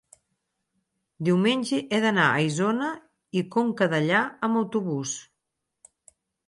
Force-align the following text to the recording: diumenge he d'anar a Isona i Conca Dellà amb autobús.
diumenge 1.27 1.79
he 1.81 1.99
d'anar 2.05 2.25
a 2.31 2.41
Isona 2.47 2.89
i 3.43 3.47
Conca 3.59 3.91
Dellà 3.95 4.27
amb 4.51 4.63
autobús. 4.65 5.17